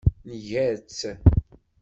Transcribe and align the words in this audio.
Nga-tt. 0.35 0.99